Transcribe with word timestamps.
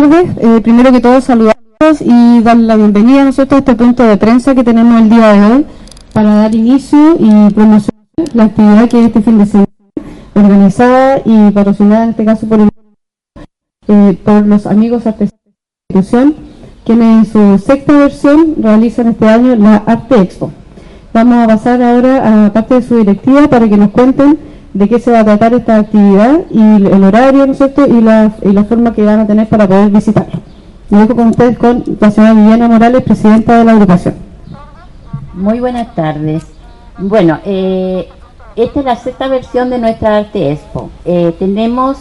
tardes. 0.00 0.26
Eh, 0.40 0.60
primero 0.60 0.90
que 0.90 1.00
todo, 1.00 1.20
saludarlos 1.20 2.00
y 2.00 2.42
dar 2.42 2.56
la 2.56 2.74
bienvenida 2.74 3.22
a 3.22 3.24
nosotros 3.26 3.58
a 3.58 3.58
este 3.60 3.76
punto 3.76 4.02
de 4.02 4.16
prensa 4.16 4.52
que 4.52 4.64
tenemos 4.64 5.00
el 5.00 5.08
día 5.08 5.32
de 5.32 5.54
hoy 5.54 5.66
para 6.12 6.34
dar 6.34 6.52
inicio 6.52 7.14
y 7.16 7.52
promocionar 7.54 8.04
la 8.32 8.44
actividad 8.44 8.88
que 8.88 9.00
es 9.00 9.06
este 9.06 9.20
fin 9.20 9.38
de 9.38 9.46
semana, 9.46 9.68
organizada 10.34 11.20
y 11.24 11.50
patrocinada 11.52 12.04
en 12.04 12.10
este 12.10 12.24
caso 12.24 12.44
por, 12.48 12.58
eh, 13.86 14.18
por 14.24 14.44
los 14.44 14.66
amigos 14.66 15.06
artesanos 15.06 15.40
de 15.44 15.94
la 15.94 16.00
institución, 16.00 16.34
quienes 16.84 17.18
en 17.18 17.58
su 17.58 17.64
sexta 17.64 17.92
versión 17.92 18.54
realizan 18.58 19.08
este 19.08 19.28
año 19.28 19.54
la 19.54 19.76
Arte 19.76 20.20
Expo. 20.20 20.50
Vamos 21.12 21.44
a 21.44 21.46
pasar 21.46 21.80
ahora 21.80 22.46
a 22.46 22.52
parte 22.52 22.74
de 22.74 22.82
su 22.82 22.96
directiva 22.96 23.46
para 23.46 23.68
que 23.68 23.76
nos 23.76 23.90
cuenten 23.90 24.38
de 24.74 24.88
qué 24.88 24.98
se 24.98 25.12
va 25.12 25.20
a 25.20 25.24
tratar 25.24 25.54
esta 25.54 25.78
actividad 25.78 26.40
y 26.50 26.60
el 26.60 27.04
horario, 27.04 27.46
¿no 27.46 27.52
es 27.52 27.58
cierto? 27.58 27.86
Y 27.86 28.00
la, 28.00 28.32
y 28.42 28.52
la 28.52 28.64
forma 28.64 28.92
que 28.92 29.02
van 29.04 29.20
a 29.20 29.26
tener 29.26 29.48
para 29.48 29.66
poder 29.68 29.90
visitarlo. 29.90 30.40
Me 30.90 30.98
dejo 30.98 31.14
con 31.14 31.28
ustedes 31.28 31.56
con 31.56 31.82
la 32.00 32.10
señora 32.10 32.34
Viviana 32.34 32.68
Morales, 32.68 33.02
presidenta 33.02 33.58
de 33.58 33.64
la 33.64 33.72
agrupación. 33.72 34.14
Muy 35.32 35.60
buenas 35.60 35.94
tardes. 35.94 36.44
Bueno, 36.98 37.38
eh, 37.44 38.08
esta 38.56 38.80
es 38.80 38.84
la 38.84 38.96
sexta 38.96 39.28
versión 39.28 39.70
de 39.70 39.78
nuestra 39.78 40.18
Arte 40.18 40.52
Expo. 40.52 40.90
Eh, 41.04 41.34
tenemos 41.38 41.96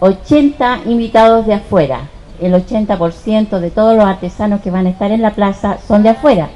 80 0.00 0.80
invitados 0.86 1.46
de 1.46 1.54
afuera. 1.54 2.00
El 2.40 2.54
80% 2.54 3.58
de 3.58 3.70
todos 3.70 3.96
los 3.96 4.04
artesanos 4.04 4.60
que 4.60 4.70
van 4.70 4.86
a 4.86 4.90
estar 4.90 5.10
en 5.10 5.22
la 5.22 5.32
plaza 5.32 5.78
son 5.86 6.02
de 6.02 6.10
afuera. 6.10 6.50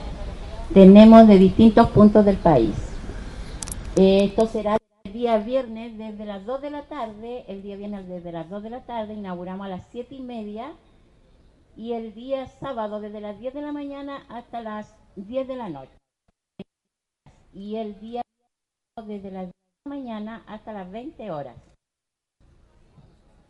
Tenemos 0.72 1.26
de 1.26 1.38
distintos 1.38 1.88
puntos 1.90 2.24
del 2.24 2.36
país. 2.36 2.74
Eh, 3.96 4.24
esto 4.24 4.46
será 4.46 4.78
el 5.12 5.18
día 5.18 5.36
viernes 5.36 5.98
desde 5.98 6.24
las 6.24 6.46
2 6.46 6.62
de 6.62 6.70
la 6.70 6.88
tarde, 6.88 7.44
el 7.46 7.60
día 7.60 7.76
viernes 7.76 8.08
desde 8.08 8.32
las 8.32 8.48
2 8.48 8.62
de 8.62 8.70
la 8.70 8.86
tarde, 8.86 9.12
inauguramos 9.12 9.66
a 9.66 9.68
las 9.68 9.86
7 9.90 10.14
y 10.14 10.22
media 10.22 10.72
y 11.76 11.92
el 11.92 12.14
día 12.14 12.46
sábado 12.46 12.98
desde 12.98 13.20
las 13.20 13.38
10 13.38 13.52
de 13.52 13.60
la 13.60 13.72
mañana 13.72 14.24
hasta 14.30 14.62
las 14.62 14.96
10 15.16 15.48
de 15.48 15.56
la 15.56 15.68
noche. 15.68 15.92
Y 17.52 17.76
el 17.76 18.00
día 18.00 18.22
desde 19.06 19.30
las 19.30 19.42
10 19.42 19.52
de 19.52 19.90
la 19.90 19.90
mañana 19.90 20.44
hasta 20.46 20.72
las 20.72 20.90
20 20.90 21.30
horas. 21.30 21.58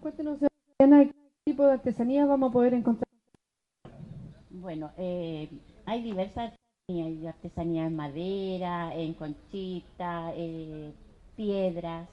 Cuéntenos, 0.01 0.41
Ana, 0.81 1.05
qué 1.05 1.13
tipo 1.45 1.65
de 1.65 1.75
artesanía 1.75 2.27
vamos 2.27 2.51
a 2.51 2.53
poder 2.55 2.75
encontrar. 2.75 3.07
Bueno, 4.51 4.91
eh, 4.97 5.49
hay 5.87 6.03
diversas 6.03 6.55
hay 6.89 7.25
artesanía 7.27 7.87
en 7.87 7.95
madera, 7.95 8.93
en 8.97 9.15
conchita, 9.15 10.33
eh, 10.35 10.93
piedras, 11.43 12.09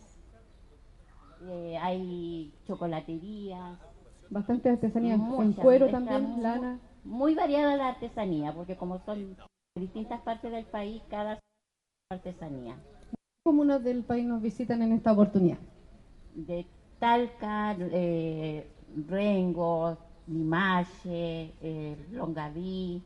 eh, 1.50 1.78
hay 1.80 2.52
chocolaterías. 2.66 3.78
Bastante 4.30 4.70
artesanía 4.70 5.14
en 5.14 5.54
cuero 5.54 5.90
también, 5.90 6.24
muy, 6.24 6.42
lana. 6.42 6.80
Muy 7.04 7.36
variada 7.36 7.76
la 7.76 7.90
artesanía, 7.90 8.54
porque 8.54 8.76
como 8.76 9.00
son 9.06 9.38
distintas 9.76 10.22
partes 10.22 10.52
del 10.52 10.66
país, 10.66 11.02
cada 11.10 11.40
artesanía. 12.12 12.76
¿Qué 13.12 13.18
comunas 13.44 13.84
del 13.84 14.04
país 14.04 14.26
nos 14.26 14.42
visitan 14.42 14.82
en 14.82 14.94
esta 14.94 15.12
oportunidad? 15.12 15.60
De 16.34 16.66
Talca, 17.00 17.76
eh, 17.80 18.68
Rengo, 19.08 19.96
Limache, 20.28 21.54
eh, 21.62 21.96
Longaví, 22.12 23.04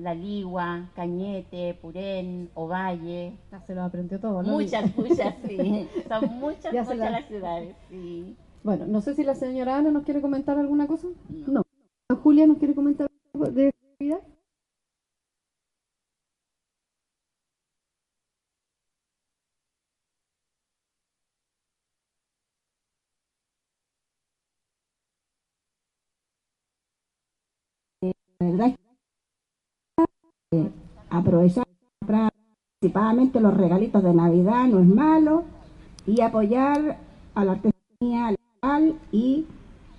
la 0.00 0.14
Ligua, 0.14 0.90
Cañete, 0.94 1.74
Purén, 1.80 2.50
Ovalle. 2.54 3.32
Ya 3.52 3.60
se 3.60 3.74
lo 3.74 3.82
aprendió 3.82 4.18
todo, 4.20 4.42
¿no? 4.42 4.52
Muchas, 4.52 4.84
muchas, 4.96 5.34
sí. 5.46 5.88
Son 6.08 6.28
muchas, 6.38 6.72
muchas 6.72 6.96
la- 6.96 7.10
las 7.10 7.26
ciudades, 7.26 7.76
sí. 7.88 8.36
Bueno, 8.62 8.86
no 8.86 9.00
sé 9.00 9.14
si 9.14 9.24
la 9.24 9.34
señora 9.34 9.76
Ana 9.76 9.90
nos 9.90 10.04
quiere 10.04 10.20
comentar 10.20 10.58
alguna 10.58 10.86
cosa. 10.86 11.06
No. 11.28 11.62
No. 12.10 12.16
¿Julia 12.22 12.46
nos 12.46 12.58
quiere 12.58 12.74
comentar 12.74 13.06
algo 13.34 13.46
de 13.50 13.68
actividad? 13.68 14.20
La 28.02 28.46
verdad 28.46 28.66
es 28.68 28.76
que 28.76 28.82
eh, 28.82 28.89
aprovechar 31.08 31.64
anticipadamente 32.08 33.40
los 33.40 33.56
regalitos 33.56 34.02
de 34.02 34.14
Navidad 34.14 34.66
no 34.66 34.80
es 34.80 34.86
malo 34.86 35.44
y 36.06 36.20
apoyar 36.22 36.98
a 37.34 37.44
la 37.44 37.52
artesanía 37.52 38.32
local 38.32 38.98
y 39.12 39.46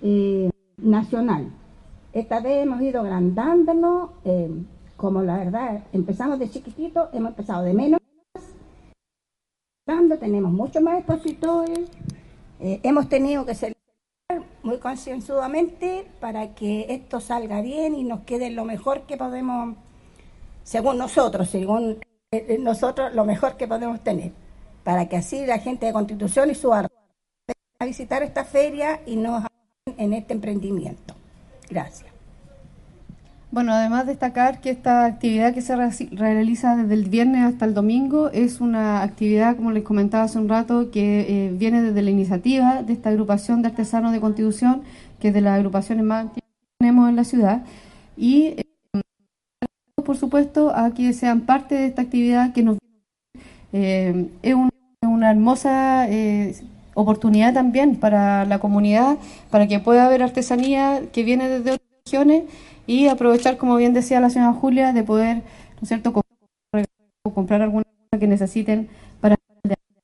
eh, 0.02 0.50
nacional. 0.76 1.50
Esta 2.12 2.40
vez 2.40 2.64
hemos 2.64 2.82
ido 2.82 3.00
agrandándonos, 3.00 4.10
eh, 4.24 4.50
como 4.96 5.22
la 5.22 5.38
verdad 5.38 5.84
empezamos 5.92 6.38
de 6.38 6.50
chiquitito, 6.50 7.08
hemos 7.12 7.30
empezado 7.30 7.62
de 7.62 7.72
menos, 7.72 8.00
tenemos 10.20 10.52
muchos 10.52 10.82
más 10.82 10.98
expositores, 10.98 11.90
eh, 12.60 12.80
hemos 12.82 13.08
tenido 13.08 13.44
que 13.46 13.54
ser 13.54 13.76
muy 14.62 14.78
concienzudamente 14.78 16.06
para 16.20 16.54
que 16.54 16.86
esto 16.90 17.20
salga 17.20 17.60
bien 17.60 17.94
y 17.94 18.04
nos 18.04 18.20
quede 18.20 18.50
lo 18.50 18.64
mejor 18.64 19.02
que 19.02 19.16
podemos, 19.16 19.76
según 20.62 20.98
nosotros, 20.98 21.48
según 21.50 21.98
eh, 22.30 22.46
eh, 22.48 22.58
nosotros, 22.60 23.14
lo 23.14 23.24
mejor 23.24 23.56
que 23.56 23.66
podemos 23.68 24.00
tener, 24.00 24.32
para 24.84 25.08
que 25.08 25.16
así 25.16 25.44
la 25.46 25.58
gente 25.58 25.86
de 25.86 25.92
Constitución 25.92 26.50
y 26.50 26.54
su 26.54 26.72
arte 26.72 26.94
a 27.78 27.84
visitar 27.84 28.22
esta 28.22 28.44
feria 28.44 29.00
y 29.06 29.16
nos 29.16 29.44
en 29.96 30.12
este 30.12 30.34
emprendimiento. 30.34 31.14
Gracias. 31.68 32.10
Bueno, 33.50 33.74
además 33.74 34.06
destacar 34.06 34.62
que 34.62 34.70
esta 34.70 35.04
actividad 35.04 35.52
que 35.52 35.60
se 35.60 35.76
re- 35.76 35.90
realiza 36.12 36.74
desde 36.74 36.94
el 36.94 37.10
viernes 37.10 37.42
hasta 37.44 37.66
el 37.66 37.74
domingo 37.74 38.30
es 38.30 38.62
una 38.62 39.02
actividad, 39.02 39.56
como 39.56 39.72
les 39.72 39.82
comentaba 39.82 40.24
hace 40.24 40.38
un 40.38 40.48
rato, 40.48 40.90
que 40.90 41.20
eh, 41.28 41.50
viene 41.52 41.82
desde 41.82 42.00
la 42.00 42.10
iniciativa 42.10 42.82
de 42.82 42.94
esta 42.94 43.10
agrupación 43.10 43.60
de 43.60 43.68
artesanos 43.68 44.12
de 44.12 44.20
Constitución, 44.20 44.82
que 45.20 45.28
es 45.28 45.34
de 45.34 45.42
las 45.42 45.58
agrupaciones 45.58 46.02
más 46.04 46.32
que 46.32 46.40
tenemos 46.78 47.10
en 47.10 47.16
la 47.16 47.24
ciudad, 47.24 47.62
y 48.16 48.54
eh, 48.56 48.61
por 50.04 50.16
supuesto 50.16 50.70
a 50.74 50.92
que 50.94 51.12
sean 51.12 51.42
parte 51.42 51.74
de 51.74 51.86
esta 51.86 52.02
actividad 52.02 52.52
que 52.52 52.62
nos 52.62 52.78
eh, 53.72 54.28
es 54.42 54.54
un- 54.54 54.70
una 55.02 55.30
hermosa 55.30 56.08
eh, 56.08 56.54
oportunidad 56.94 57.54
también 57.54 57.96
para 57.96 58.44
la 58.44 58.58
comunidad, 58.58 59.16
para 59.50 59.66
que 59.66 59.80
pueda 59.80 60.06
haber 60.06 60.22
artesanía 60.22 61.02
que 61.12 61.22
viene 61.24 61.48
desde 61.48 61.72
otras 61.72 61.88
regiones 62.06 62.44
y 62.86 63.08
aprovechar, 63.08 63.56
como 63.56 63.76
bien 63.76 63.94
decía 63.94 64.20
la 64.20 64.30
señora 64.30 64.52
Julia, 64.52 64.92
de 64.92 65.02
poder, 65.02 65.36
¿no 65.38 65.82
es 65.82 65.88
cierto?, 65.88 66.12
comprar, 66.12 66.86
comprar 67.34 67.62
alguna 67.62 67.84
que 68.18 68.26
necesiten 68.26 68.88
para... 69.20 69.36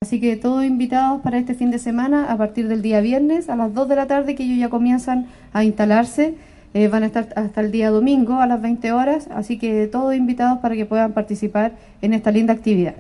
Así 0.01 0.21
que 0.21 0.37
todos 0.37 0.65
invitados 0.65 1.21
para 1.23 1.39
este 1.39 1.55
fin 1.55 1.71
de 1.71 1.79
semana 1.79 2.33
a 2.33 2.39
partir 2.39 2.69
del 2.69 2.83
día 2.83 3.01
viernes 3.01 3.49
a 3.51 3.57
las 3.57 3.75
2 3.75 3.89
de 3.89 3.97
la 3.97 4.07
tarde 4.07 4.35
que 4.35 4.45
ellos 4.45 4.59
ya 4.59 4.69
comienzan 4.71 5.27
a 5.53 5.65
instalarse. 5.65 6.35
Eh, 6.75 6.89
van 6.89 7.03
a 7.03 7.07
estar 7.07 7.29
hasta 7.37 7.61
el 7.61 7.73
día 7.73 7.91
domingo 7.91 8.41
a 8.41 8.47
las 8.47 8.61
20 8.61 8.93
horas, 8.93 9.29
así 9.31 9.59
que 9.59 9.87
todos 9.87 10.15
invitados 10.15 10.59
para 10.59 10.75
que 10.75 10.87
puedan 10.87 11.13
participar 11.13 11.73
en 12.03 12.15
esta 12.15 12.31
linda 12.31 12.53
actividad. 12.53 12.95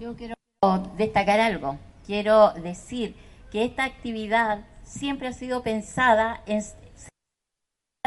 Yo 0.00 0.14
quiero 0.16 0.34
destacar 0.96 1.40
algo. 1.40 1.78
Quiero 2.06 2.52
decir 2.54 3.14
que 3.50 3.64
esta 3.64 3.84
actividad 3.84 4.60
siempre 4.82 5.28
ha 5.28 5.32
sido 5.32 5.62
pensada 5.62 6.40
en 6.46 6.62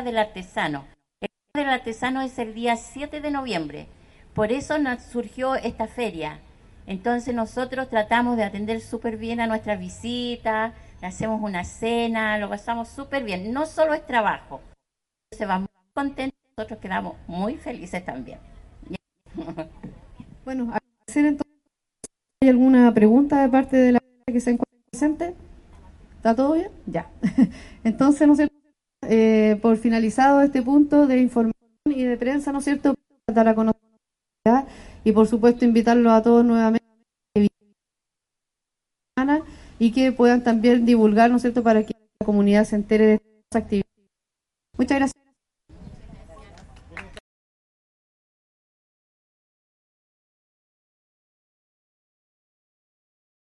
del 0.04 0.18
artesano. 0.18 0.86
El 1.22 1.30
Día 1.54 1.63
del 1.63 1.74
artesano 1.74 2.22
es 2.22 2.38
el 2.38 2.54
día 2.54 2.75
7 2.75 3.22
de 3.22 3.31
noviembre. 3.31 3.88
Por 4.33 4.51
eso 4.51 4.77
nos 4.77 5.01
surgió 5.01 5.56
esta 5.56 5.88
feria. 5.88 6.39
Entonces 6.86 7.33
nosotros 7.33 7.89
tratamos 7.89 8.36
de 8.36 8.44
atender 8.44 8.81
súper 8.81 9.16
bien 9.16 9.39
a 9.39 9.48
nuestras 9.48 9.80
visitas, 9.80 10.74
hacemos 11.05 11.41
una 11.41 11.63
cena, 11.63 12.37
lo 12.37 12.49
pasamos 12.49 12.89
súper 12.89 13.23
bien. 13.23 13.53
No 13.53 13.65
solo 13.65 13.93
es 13.93 14.05
trabajo. 14.05 14.61
Se 15.31 15.45
van 15.45 15.61
muy 15.61 15.91
contentos, 15.93 16.39
nosotros 16.57 16.79
quedamos 16.79 17.15
muy 17.27 17.57
felices 17.57 18.03
también. 18.05 18.39
Bueno, 20.45 20.63
agradecer 20.65 21.25
entonces. 21.25 21.55
¿Hay 22.41 22.49
alguna 22.49 22.93
pregunta 22.93 23.41
de 23.41 23.49
parte 23.49 23.77
de 23.77 23.91
la 23.93 23.99
que 24.27 24.39
se 24.39 24.51
encuentra 24.51 24.79
presente? 24.91 25.35
¿Está 26.17 26.35
todo 26.35 26.53
bien? 26.53 26.69
Ya. 26.85 27.09
Entonces, 27.83 28.27
¿no? 28.27 28.35
Eh, 29.07 29.59
por 29.61 29.77
finalizado 29.77 30.41
este 30.41 30.61
punto 30.61 31.07
de 31.07 31.19
información 31.19 31.55
y 31.85 32.03
de 32.03 32.17
prensa, 32.17 32.51
¿no 32.51 32.59
es 32.59 32.65
cierto? 32.65 32.95
Para 33.25 33.35
dar 33.35 33.47
a 33.49 33.55
conocer 33.55 33.81
y 35.03 35.11
por 35.11 35.27
supuesto 35.27 35.65
invitarlos 35.65 36.11
a 36.13 36.21
todos 36.21 36.45
nuevamente 36.45 36.85
y 39.80 39.92
que 39.92 40.12
puedan 40.12 40.44
también 40.44 40.86
divulgar, 40.86 41.30
¿no 41.30 41.38
es 41.38 41.42
cierto?, 41.42 41.63
para 41.63 41.83
que 41.83 41.94
la 42.19 42.25
comunidad 42.25 42.66
se 42.66 42.75
entere 42.75 43.06
de 43.06 43.13
estas 43.16 43.63
actividades. 43.63 43.92
Muchas 44.77 44.98
gracias. 44.98 45.25